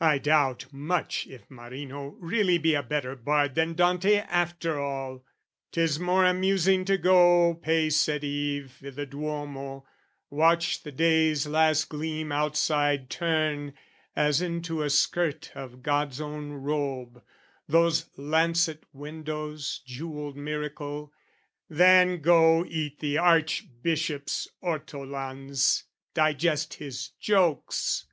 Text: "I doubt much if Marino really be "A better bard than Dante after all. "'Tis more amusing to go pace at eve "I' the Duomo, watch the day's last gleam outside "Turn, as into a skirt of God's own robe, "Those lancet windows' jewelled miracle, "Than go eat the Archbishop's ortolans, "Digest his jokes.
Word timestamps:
"I 0.00 0.18
doubt 0.18 0.66
much 0.72 1.28
if 1.28 1.48
Marino 1.48 2.16
really 2.18 2.58
be 2.58 2.74
"A 2.74 2.82
better 2.82 3.14
bard 3.14 3.54
than 3.54 3.74
Dante 3.74 4.16
after 4.16 4.80
all. 4.80 5.24
"'Tis 5.70 5.96
more 6.00 6.24
amusing 6.26 6.84
to 6.86 6.98
go 6.98 7.54
pace 7.54 8.08
at 8.08 8.24
eve 8.24 8.82
"I' 8.84 8.90
the 8.90 9.06
Duomo, 9.06 9.86
watch 10.28 10.82
the 10.82 10.90
day's 10.90 11.46
last 11.46 11.88
gleam 11.88 12.32
outside 12.32 13.08
"Turn, 13.10 13.74
as 14.16 14.42
into 14.42 14.82
a 14.82 14.90
skirt 14.90 15.52
of 15.54 15.84
God's 15.84 16.20
own 16.20 16.50
robe, 16.54 17.22
"Those 17.68 18.06
lancet 18.16 18.82
windows' 18.92 19.82
jewelled 19.86 20.36
miracle, 20.36 21.12
"Than 21.68 22.22
go 22.22 22.64
eat 22.64 22.98
the 22.98 23.18
Archbishop's 23.18 24.48
ortolans, 24.60 25.84
"Digest 26.12 26.74
his 26.74 27.10
jokes. 27.20 28.06